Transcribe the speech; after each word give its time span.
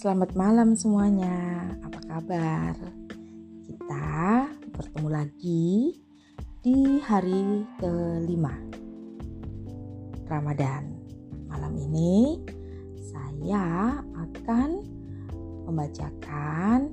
Selamat 0.00 0.32
malam 0.32 0.72
semuanya. 0.72 1.60
Apa 1.84 2.00
kabar? 2.08 2.72
Kita 3.68 4.48
bertemu 4.72 5.08
lagi 5.12 6.00
di 6.64 6.96
hari 7.04 7.68
kelima 7.76 8.56
Ramadan. 10.24 10.88
Malam 11.52 11.76
ini 11.76 12.40
saya 12.96 14.00
akan 14.00 14.80
membacakan 15.68 16.88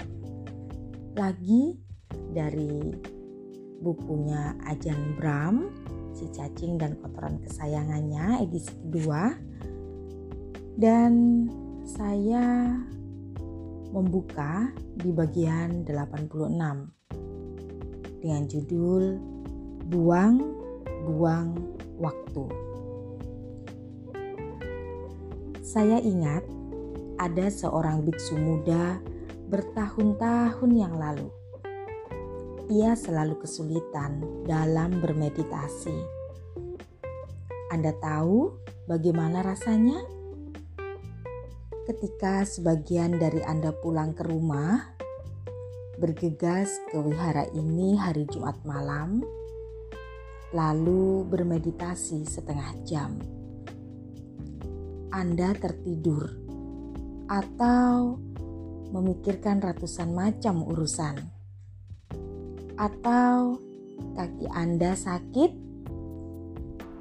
lagi 1.16 1.80
dari 2.36 2.92
bukunya 3.80 4.52
Ajan 4.68 5.16
Bram, 5.16 5.72
Si 6.12 6.28
Cacing 6.36 6.76
dan 6.76 7.00
Kotoran 7.00 7.40
Kesayangannya 7.40 8.44
edisi 8.44 8.76
kedua. 8.84 9.32
Dan 10.76 11.48
membuka 13.98 14.70
di 14.94 15.10
bagian 15.10 15.82
86 15.82 16.54
dengan 18.22 18.44
judul 18.46 19.18
Buang-buang 19.88 21.56
waktu. 21.98 22.46
Saya 25.64 25.98
ingat 26.04 26.44
ada 27.18 27.48
seorang 27.48 28.04
biksu 28.04 28.36
muda 28.36 29.00
bertahun-tahun 29.48 30.72
yang 30.76 31.00
lalu. 31.00 31.32
Ia 32.68 33.00
selalu 33.00 33.40
kesulitan 33.42 34.20
dalam 34.44 35.00
bermeditasi. 35.00 35.96
Anda 37.72 37.96
tahu 37.98 38.60
bagaimana 38.92 39.40
rasanya? 39.40 40.17
Ketika 41.88 42.44
sebagian 42.44 43.16
dari 43.16 43.40
Anda 43.48 43.72
pulang 43.72 44.12
ke 44.12 44.28
rumah, 44.28 44.92
bergegas 45.96 46.68
ke 46.92 47.00
wihara 47.00 47.48
ini 47.56 47.96
hari 47.96 48.28
Jumat 48.28 48.60
malam, 48.68 49.24
lalu 50.52 51.24
bermeditasi 51.32 52.28
setengah 52.28 52.76
jam. 52.84 53.16
Anda 55.16 55.56
tertidur 55.56 56.28
atau 57.32 58.20
memikirkan 58.92 59.64
ratusan 59.64 60.12
macam 60.12 60.68
urusan, 60.68 61.16
atau 62.76 63.64
kaki 64.12 64.52
Anda 64.52 64.92
sakit, 64.92 65.56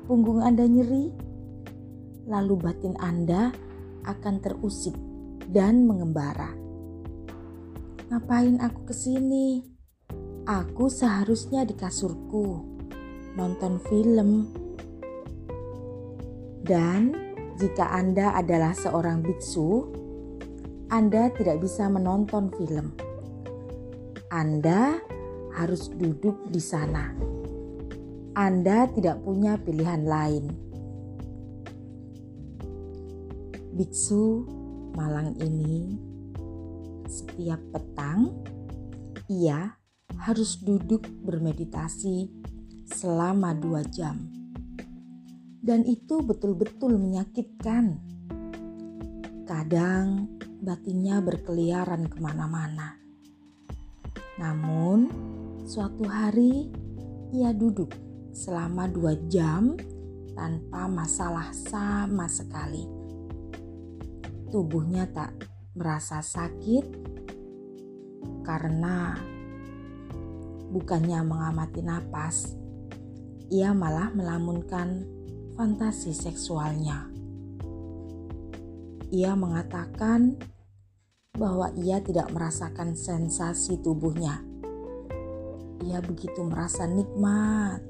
punggung 0.07 0.47
Anda 0.47 0.62
nyeri, 0.70 1.11
lalu 2.31 2.55
batin 2.55 2.95
Anda 3.03 3.66
akan 4.07 4.41
terusik 4.41 4.95
dan 5.51 5.85
mengembara. 5.85 6.55
Ngapain 8.07 8.63
aku 8.63 8.87
ke 8.87 8.95
sini? 8.95 9.67
Aku 10.47 10.87
seharusnya 10.87 11.67
di 11.67 11.75
kasurku, 11.75 12.63
nonton 13.35 13.83
film. 13.91 14.47
Dan 16.63 17.15
jika 17.59 17.91
Anda 17.91 18.39
adalah 18.39 18.75
seorang 18.79 19.27
biksu, 19.27 19.91
Anda 20.87 21.35
tidak 21.35 21.67
bisa 21.67 21.91
menonton 21.91 22.55
film. 22.55 22.95
Anda 24.31 25.03
harus 25.59 25.91
duduk 25.91 26.47
di 26.51 26.63
sana. 26.63 27.11
Anda 28.37 28.87
tidak 28.93 29.25
punya 29.25 29.59
pilihan 29.59 30.05
lain 30.07 30.45
Biksu 33.77 34.49
Malang 34.97 35.37
ini 35.37 36.01
setiap 37.05 37.61
petang 37.77 38.33
ia 39.29 39.77
harus 40.17 40.57
duduk 40.64 41.05
bermeditasi 41.20 42.33
selama 42.89 43.53
dua 43.53 43.85
jam. 43.85 44.33
Dan 45.61 45.85
itu 45.85 46.25
betul-betul 46.25 46.97
menyakitkan. 46.97 48.01
Kadang 49.45 50.25
batinnya 50.65 51.20
berkeliaran 51.20 52.09
ke 52.09 52.17
mana-mana. 52.17 52.97
Namun 54.41 55.13
suatu 55.69 56.09
hari 56.09 56.73
ia 57.36 57.53
duduk 57.53 57.92
selama 58.33 58.89
dua 58.89 59.13
jam 59.29 59.77
tanpa 60.33 60.89
masalah 60.89 61.53
sama 61.53 62.25
sekali 62.33 62.95
tubuhnya 64.56 65.05
tak 65.12 65.36
merasa 65.77 66.24
sakit 66.24 66.89
karena 68.40 69.12
bukannya 70.72 71.20
mengamati 71.20 71.84
napas, 71.84 72.56
ia 73.52 73.77
malah 73.77 74.08
melamunkan 74.17 75.05
fantasi 75.61 76.17
seksualnya. 76.17 77.05
Ia 79.12 79.36
mengatakan 79.36 80.40
bahwa 81.36 81.68
ia 81.77 82.00
tidak 82.00 82.33
merasakan 82.33 82.96
sensasi 82.96 83.77
tubuhnya. 83.84 84.40
Ia 85.84 86.00
begitu 86.00 86.40
merasa 86.48 86.88
nikmat. 86.88 87.84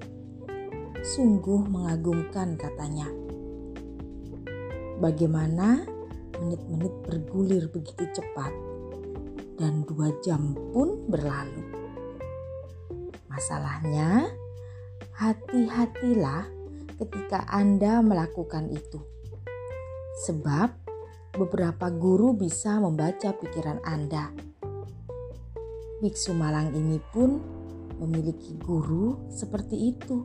Sungguh 1.15 1.62
mengagumkan 1.62 2.59
katanya. 2.59 3.06
Bagaimana 4.98 5.96
menit-menit 6.41 6.95
bergulir 7.05 7.65
begitu 7.73 8.05
cepat 8.13 8.53
dan 9.57 9.85
dua 9.89 10.13
jam 10.21 10.53
pun 10.73 11.09
berlalu. 11.09 11.65
Masalahnya, 13.33 14.33
hati-hatilah 15.17 16.49
ketika 16.97 17.45
Anda 17.49 18.01
melakukan 18.01 18.73
itu. 18.73 19.01
Sebab 20.25 20.73
beberapa 21.37 21.93
guru 21.93 22.33
bisa 22.33 22.81
membaca 22.81 23.33
pikiran 23.37 23.85
Anda. 23.85 24.33
Biksu 26.01 26.33
Malang 26.33 26.73
ini 26.77 27.01
pun 27.13 27.41
memiliki 28.01 28.57
guru 28.61 29.29
seperti 29.33 29.97
itu. 29.97 30.25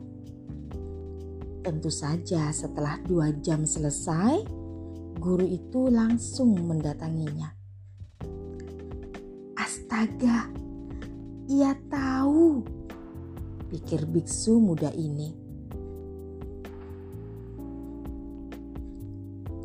Tentu 1.64 1.88
saja 1.88 2.52
setelah 2.52 3.00
dua 3.04 3.32
jam 3.40 3.64
selesai, 3.64 4.61
guru 5.22 5.46
itu 5.46 5.86
langsung 5.86 6.58
mendatanginya. 6.58 7.54
Astaga, 9.54 10.50
ia 11.46 11.78
tahu, 11.86 12.66
pikir 13.70 14.02
biksu 14.10 14.58
muda 14.58 14.90
ini. 14.90 15.30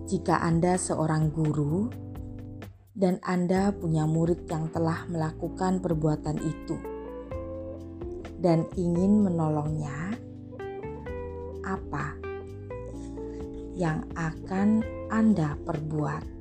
Jika 0.06 0.46
Anda 0.46 0.78
seorang 0.78 1.34
guru 1.34 1.90
dan 2.94 3.18
Anda 3.26 3.74
punya 3.74 4.06
murid 4.06 4.46
yang 4.46 4.70
telah 4.70 5.10
melakukan 5.10 5.82
perbuatan 5.82 6.38
itu 6.38 6.78
dan 8.38 8.70
ingin 8.78 9.26
menolongnya, 9.26 10.14
apa 11.66 12.27
yang 13.78 14.04
akan 14.18 14.82
anda 15.08 15.56
perbuat. 15.64 16.38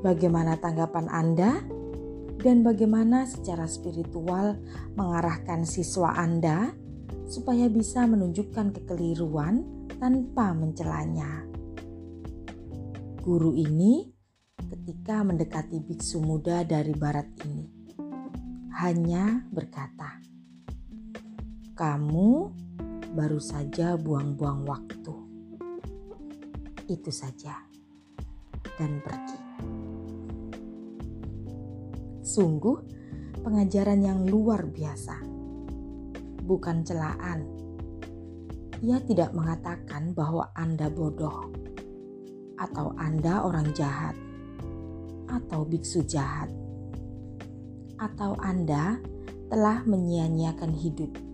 Bagaimana 0.00 0.56
tanggapan 0.56 1.06
Anda? 1.12 1.60
Dan 2.40 2.64
bagaimana 2.64 3.28
secara 3.28 3.68
spiritual 3.68 4.56
mengarahkan 4.96 5.68
siswa 5.68 6.16
Anda 6.16 6.72
supaya 7.28 7.68
bisa 7.68 8.08
menunjukkan 8.08 8.80
kekeliruan 8.80 9.60
tanpa 10.00 10.56
mencelanya. 10.56 11.44
Guru 13.20 13.52
ini 13.52 14.08
ketika 14.56 15.20
mendekati 15.20 15.84
biksu 15.84 16.24
muda 16.24 16.64
dari 16.64 16.96
barat 16.96 17.28
ini 17.44 17.68
hanya 18.80 19.44
berkata, 19.52 20.16
"Kamu 21.76 22.30
baru 23.12 23.42
saja 23.42 23.98
buang-buang 23.98 24.66
waktu." 24.66 25.30
itu 26.90 27.14
saja 27.14 27.54
dan 28.74 28.98
pergi. 28.98 29.40
Sungguh 32.26 32.76
pengajaran 33.46 34.02
yang 34.02 34.26
luar 34.26 34.66
biasa. 34.66 35.22
Bukan 36.42 36.82
celaan. 36.82 37.46
Ia 38.82 38.98
tidak 39.06 39.30
mengatakan 39.30 40.10
bahwa 40.18 40.50
Anda 40.58 40.90
bodoh 40.90 41.54
atau 42.58 42.90
Anda 42.98 43.46
orang 43.46 43.70
jahat 43.70 44.18
atau 45.30 45.62
biksu 45.62 46.02
jahat 46.10 46.50
atau 48.02 48.34
Anda 48.42 48.98
telah 49.46 49.84
menyia-nyiakan 49.86 50.72
hidup. 50.74 51.29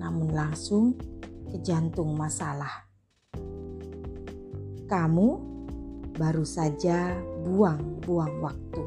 Namun 0.00 0.32
langsung 0.32 0.96
ke 1.52 1.60
jantung 1.60 2.16
masalah 2.16 2.90
kamu 4.90 5.38
baru 6.18 6.42
saja 6.42 7.14
buang-buang 7.46 8.42
waktu. 8.42 8.82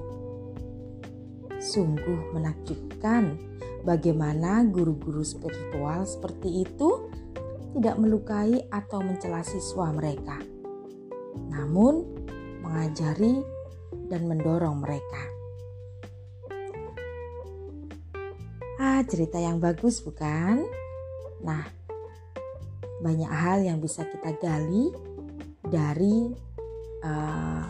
Sungguh 1.64 2.36
menakjubkan 2.36 3.40
bagaimana 3.88 4.68
guru-guru 4.68 5.24
spiritual 5.24 6.04
seperti 6.04 6.68
itu 6.68 7.08
tidak 7.72 7.96
melukai 7.96 8.68
atau 8.68 9.00
mencela 9.00 9.48
siswa 9.48 9.96
mereka, 9.96 10.44
namun 11.48 12.04
mengajari 12.60 13.40
dan 14.12 14.28
mendorong 14.28 14.84
mereka. 14.84 15.24
Ah, 18.84 19.00
cerita 19.08 19.40
yang 19.40 19.64
bagus, 19.64 20.04
bukan? 20.04 20.83
Nah, 21.44 21.64
banyak 23.04 23.32
hal 23.32 23.68
yang 23.68 23.84
bisa 23.84 24.08
kita 24.08 24.32
gali 24.40 24.92
dari 25.68 26.32
uh, 27.04 27.68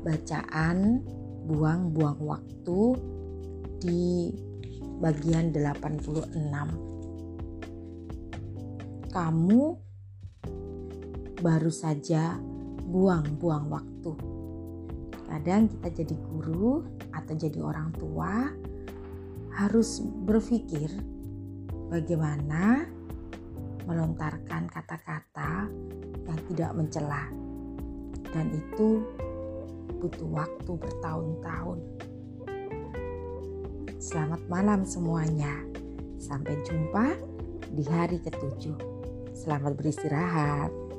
bacaan 0.00 1.04
buang-buang 1.44 2.20
waktu 2.24 2.80
di 3.80 4.32
bagian 5.00 5.52
86 5.52 6.36
kamu 9.10 9.62
baru 11.40 11.72
saja 11.72 12.36
buang-buang 12.86 13.66
waktu. 13.72 14.12
Kadang 15.26 15.70
kita 15.72 15.88
jadi 16.02 16.14
guru 16.30 16.84
atau 17.10 17.34
jadi 17.34 17.58
orang 17.62 17.90
tua 17.96 18.50
harus 19.56 19.98
berpikir 20.02 20.90
bagaimana 21.90 22.86
melontarkan 23.84 24.70
kata-kata 24.70 25.66
yang 26.22 26.40
tidak 26.46 26.70
mencela. 26.78 27.26
Dan 28.30 28.54
itu 28.54 29.02
butuh 29.98 30.30
waktu 30.30 30.72
bertahun-tahun. 30.78 31.78
Selamat 33.98 34.40
malam 34.46 34.86
semuanya. 34.86 35.66
Sampai 36.22 36.54
jumpa 36.62 37.18
di 37.74 37.82
hari 37.90 38.22
ketujuh. 38.22 38.78
Selamat 39.34 39.74
beristirahat. 39.74 40.89